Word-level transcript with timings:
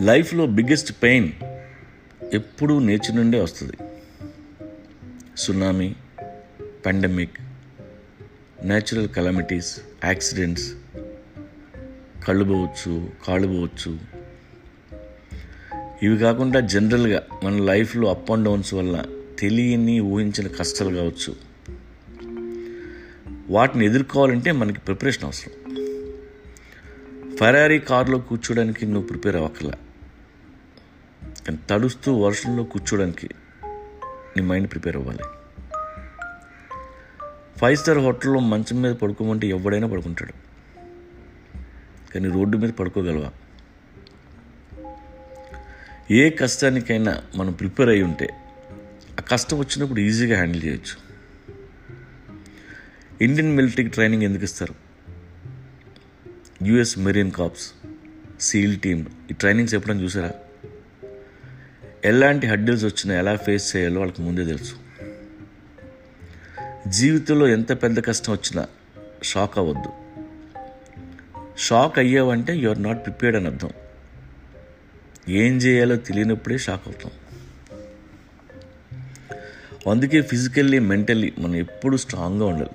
లైఫ్లో 0.00 0.46
biggest 0.46 1.02
pain 1.02 1.32
ఎప్పుడూ 2.32 2.78
nature 2.78 3.16
నుండే 3.16 3.40
వస్తుంది. 3.40 3.72
Tsunami 5.36 5.94
pandemic 6.86 7.40
natural 8.64 9.08
calamities 9.08 9.80
accidents 10.04 10.72
కళ్ళు 12.24 12.44
పోవచ్చు 12.44 13.10
కాళ్ళు 13.24 13.48
పోవచ్చు. 13.48 13.98
ఇవి 16.02 16.18
కాకుండా 16.18 16.60
జనరల్గా 16.60 17.22
మన 17.44 17.58
లైఫ్లో 17.58 18.10
అప్ 18.10 18.30
అండ్ 18.30 18.44
డౌన్స్ 18.44 18.74
వల్ల 18.74 19.04
తెలియని 19.38 20.00
ఊహించిన 20.00 20.46
కష్టాలు 20.46 20.96
కావచ్చు. 20.96 21.36
వాటిని 23.48 23.86
ఎదుర్కోవాలంటే 23.86 24.52
మనకి 24.52 24.80
ప్రిపరేషన్ 24.80 25.24
అవసరం. 25.24 25.76
ఫెరారీ 27.36 27.78
కారులో 27.78 28.18
కూర్చోడానికి 28.18 28.86
నువ్వు 28.86 29.08
ప్రిపేర్ 29.08 29.36
అవ్వక్కల 29.36 29.72
కానీ 31.22 31.58
తడుస్తూ 31.70 32.14
వర్షంలో 32.14 32.64
కూర్చోడానికి 32.64 33.28
నీ 34.36 34.42
మైండ్ 34.42 34.70
ప్రిపేర్ 34.70 34.96
అవ్వాలి. 34.96 35.22
ఫైవ్ 37.58 37.76
స్టార్ 37.76 37.98
హోటల్లో 37.98 38.40
మంచం 38.40 38.82
మీద 38.82 38.94
పడుకోమంటే 38.94 39.46
ఎవడైనా 39.46 39.88
పడుకుంటాడు. 39.88 40.32
కానీ 42.14 42.28
రోడ్డు 42.28 42.56
మీద 42.56 42.70
పడుకోగలవా? 42.70 43.32
ఏ 46.10 46.30
కష్టానికైనా 46.30 47.22
మనం 47.36 47.52
ప్రిపేర్ 47.52 47.88
అయి 47.88 48.02
ఉంటే 48.02 48.28
ఆ 49.18 49.22
కష్టం 49.22 49.58
వచ్చినప్పుడు 49.58 50.00
ఈజీగా 50.00 50.34
హ్యాండిల్ 50.34 50.64
చేయొచ్చు. 50.64 51.08
ఇండియన్ 53.24 53.56
మిలిటరీకి 53.56 53.90
ట్రైనింగ్ 53.90 54.22
ఎందుకు 54.22 54.44
ఇస్తారు? 54.44 54.74
US 56.64 56.98
Marine 56.98 57.30
Corps 57.30 57.72
SEAL 58.40 58.80
team 58.80 59.06
ఈ 59.30 59.34
ట్రైనింగ్స్ 59.34 59.74
ఎప్పుడైనా 59.74 60.00
చూసారా? 60.02 60.32
ఎలాంటి 62.04 62.46
హడ్డిల్స్ 62.46 62.84
వచ్చినా 62.84 63.18
ఎలా 63.18 63.36
ఫేస్ 63.36 63.76
చేయాలో 63.76 64.00
వాళ్ళకి 64.00 64.22
ముందే 64.22 64.44
తెలుసు. 64.44 64.74
జీవితంలో 66.88 67.48
ఎంత 67.48 67.82
పెద్ద 67.82 68.04
కష్టం 68.04 68.32
వచ్చినా 68.32 68.66
షాక్ 69.22 69.58
అవ్వద్దు. 69.58 69.90
షాక్ 71.58 71.98
అయ్యావంటే 71.98 72.56
యు 72.56 72.70
ఆర్ 72.70 72.82
నాట్ 72.82 73.04
ప్రిపేర్డ్ 73.04 73.36
అని 73.36 73.46
అర్థం. 73.46 73.70
ఏం 75.28 75.56
చేయాలో 75.56 75.96
తెలియనప్పుడే 75.96 76.58
షాక్ 76.58 76.88
అవుతాం. 76.88 77.12
అందుకే 79.90 80.22
ఫిజికల్లీ 80.22 80.78
మెంటల్లీ 80.78 81.32
మనం 81.38 81.56
ఎప్పుడు 81.56 81.96
స్ట్రాంగ్గా 81.96 82.46
ఉండాలి. 82.46 82.70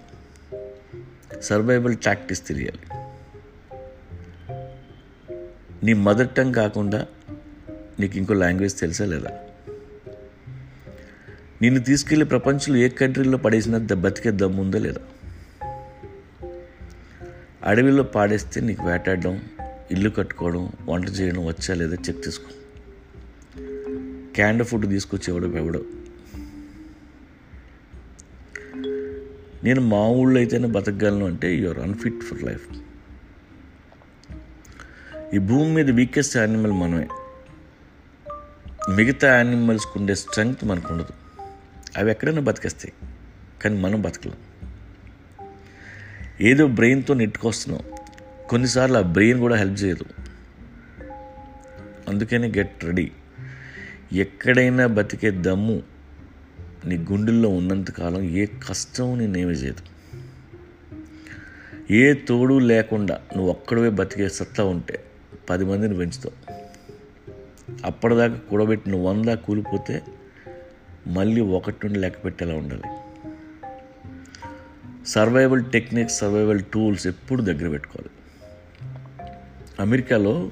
సర్వైవల్ 1.42 1.98
టాక్టిక్స్ 1.98 2.48
తెలియాలి. 2.48 2.80
నీ 5.84 5.94
మదర్ 5.94 6.30
టంగ్ 6.30 6.54
కాకుండా 6.54 7.08
నీకు 8.00 8.18
ఇంకో 8.18 8.34
లాంగ్వేజ్ 8.34 8.80
తెలుసా 8.80 9.06
లేదా? 9.06 9.30
నిన్ను 11.62 11.82
తీసుకెళ్ళి 11.82 12.26
ప్రపంచంలో 12.26 12.76
ఏ 12.76 12.90
కంట్రీలో 12.90 13.38
పడేసిన 13.38 13.78
బతికే 13.78 14.32
దమ్ము 14.32 14.64
ఉందా 14.64 14.80
లేదా? 14.80 15.02
అడవిలో 17.64 18.04
పాడేస్తే 18.04 18.62
నీకు 18.62 18.84
వేటాడడం 18.84 19.42
ఇల్లు 19.92 20.10
కట్టుకోవడం 20.10 20.72
వంట 20.86 21.10
చేయడం 21.10 21.46
వచ్చా 21.46 21.76
లేదా 21.76 21.96
చెక్ 21.96 22.28
చేసుకో. 22.28 22.50
క్యాండ్ 24.36 24.64
ఫుడ్ 24.64 24.90
తీసుకొచ్చి 24.90 25.34
ఎవడో 25.34 25.58
ఎవడో 25.58 25.84
నేను 29.64 29.82
మా 29.82 30.08
ఊళ్ళో 30.08 30.38
అయితేనే 30.38 30.68
బతకగలను 30.68 31.26
అంటే 31.26 31.56
యూఆర్ 31.56 31.80
అన్ఫిట్ 31.80 32.24
ఫర్ 32.24 32.44
లైఫ్. 32.44 32.68
ఈ 35.36 35.38
భూమి 35.38 35.74
మీద 35.76 35.90
వీకెస్ట్ 35.90 36.38
యానిమల్ 36.38 36.72
మనమే. 36.72 37.08
మిగతా 38.90 39.36
యానిమల్స్కి 39.36 40.00
ఉండే 40.00 40.16
స్ట్రెంగ్త్ 40.16 40.66
మనకు 40.66 40.94
ఉండదు 40.94 41.14
అవి 41.98 42.12
ఎక్కడైనా 42.12 42.42
బతికేస్తాయి 42.42 42.94
కానీ 43.62 43.80
మనం 43.80 44.02
బతకలేం. 44.02 44.36
ఏదో 46.42 46.68
బ్రెయిన్తో 46.68 47.14
నెట్టుకొస్తున్నాం. 47.14 47.84
కొన్నిసార్లు 48.50 48.98
ఆ 48.98 49.02
బ్రెయిన్ 49.02 49.40
కూడా 49.40 49.56
హెల్ప్ 49.56 49.84
చేయదు. 49.84 50.06
అందుకని 52.10 52.48
గెట్ 52.48 52.84
రెడీ 52.84 53.12
ఎక్కడైనా 54.14 54.88
బతికే 54.88 55.32
దమ్ము 55.32 55.84
నీ 56.86 56.98
గుండెల్లో 56.98 57.50
ఉన్నంతకాలం 57.50 58.22
ఏ 58.22 58.46
కష్టం 58.46 59.18
నేనేమి 59.18 59.54
చేయదు. 59.54 59.82
ఏ 61.94 62.14
తోడు 62.14 62.60
లేకుండా 62.60 63.16
నువ్వు 63.36 63.52
ఒక్కడవే 63.52 63.90
బతికే 63.90 64.30
సత్తా 64.30 64.64
ఉంటే 64.64 65.04
పది 65.50 65.66
మందిని 65.66 65.98
పెంచుతావు. 65.98 66.63
అప్పటిదాకా 67.86 68.38
కూడబెట్టిన 68.38 68.96
వంద 68.96 69.30
కూలిపోతే 69.30 70.02
మళ్ళీ 71.08 71.42
ఒకటి 71.42 71.78
నుండి 71.86 72.00
లెక్క 72.00 72.26
పెట్టేలా 72.26 72.56
ఉండాలి. 72.56 72.84
సర్వైవల్ 75.08 75.72
టెక్నిక్స్ 75.72 76.20
సర్వైవల్ 76.20 76.62
టూల్స్ 76.74 77.08
ఎప్పుడు 77.08 77.42
దగ్గర 77.42 77.70
పెట్టుకోవాలి. 77.70 78.10
అమెరికాలో 79.80 80.52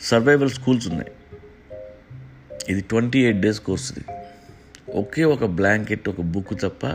సర్వైవల్ 0.00 0.50
స్కూల్స్ 0.50 0.88
ఉన్నాయి. 0.88 1.12
ఇది 2.68 2.80
ట్వంటీ 2.80 3.24
ఎయిట్ 3.24 3.40
డేస్ 3.40 3.60
కోర్స్ 3.60 3.98
ఇది. 3.98 4.04
ఒకే 4.94 5.24
ఒక 5.24 5.44
బ్లాంకెట్ 5.44 6.08
ఒక 6.08 6.20
బుక్ 6.20 6.60
తప్ప 6.60 6.86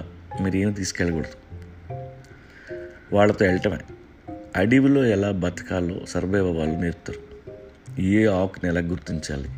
మీరు 0.43 0.55
ఏమి 0.55 0.73
తీసుకెళ్ళకూడదు. 0.73 1.61
వాళ్ళతో 3.15 3.45
వెళ్ళటమే. 3.45 3.79
అడవిలో 4.55 5.05
ఎలా 5.05 5.31
బతకాలో 5.31 6.05
సర్వైవ్ 6.05 6.47
అవ్వాలో 6.47 6.81
నేర్పుతారు. 6.81 7.30
ఏ 8.01 8.25
ఆకుని 8.25 8.69
ఎలా 8.69 8.81
గుర్తించాలి? 8.81 9.49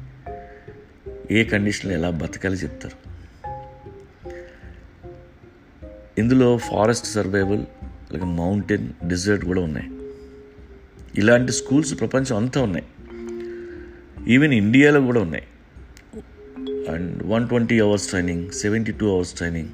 ఏ 1.31 1.43
కండిషన్లో 1.43 1.97
ఎలా 1.97 2.09
బతకాలి 2.09 2.57
చెప్తారు. 2.57 3.13
ఇందులో 6.17 6.57
ఫారెస్ట్ 6.57 7.07
సర్వైవల్ 7.07 7.61
అలాగే 8.11 8.25
మౌంటైన్ 8.25 8.89
డిజర్ట్ 9.07 9.45
కూడా 9.45 9.61
ఉన్నాయి. 9.61 9.89
ఇలాంటి 11.15 11.51
స్కూల్స్ 11.51 11.99
ప్రపంచం 11.99 12.35
అంతా 12.35 12.61
ఉన్నాయి. 12.61 12.85
ఈవెన్ 14.33 14.53
ఇండియాలో 14.53 15.01
కూడా 15.01 15.21
ఉన్నాయి. 15.21 15.43
And 16.93 17.23
one 17.23 17.47
twenty 17.47 17.79
hours 17.79 18.09
training 18.09 18.51
seventy 18.51 18.91
two 18.91 19.15
hours 19.15 19.33
training. 19.33 19.69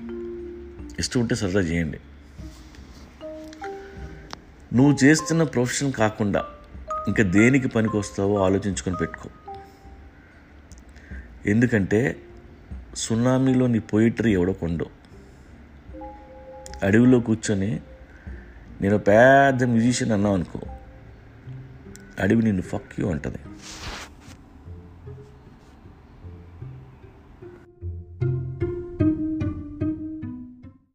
ఇష్టం 1.00 1.19
ఉంటే 1.19 1.35
సరదా 1.35 1.59
చేయండి. 1.59 2.00
నువ్వు 4.75 4.97
చేస్తున్న 5.03 5.44
ప్రొఫెషన్ 5.44 5.94
కాకుండా 5.94 6.46
ఇంకా 7.08 7.24
దేనికి 7.24 7.68
పనికి 7.68 7.98
వస్తావో 7.98 8.38
ఆలోచించుకొని 8.38 8.96
పెట్టుకో. 8.96 9.30
ఎందుకంటే 11.46 12.16
సునామీలో 12.96 13.68
నీ 13.68 13.80
పోయిటరీ 13.80 14.34
ఎవడో 14.34 14.54
కొండో. 14.54 14.86
అడవిలో 16.84 17.20
కూర్చొని 17.20 17.82
నేను 18.82 18.98
పెద్ద 18.98 19.64
మ్యూజిషియన్ 19.64 20.14
అన్నావు 20.14 20.36
అనుకో 20.36 20.59
అడవి 22.20 22.44
నిన్ను 22.44 22.62
ఫక్ 22.62 23.00
యూ 23.00 23.12
అంటుంది. 23.12 23.38